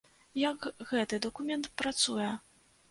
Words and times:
Як 0.43 0.65
гэты 0.93 1.21
дакумент 1.27 1.71
працуе? 1.85 2.31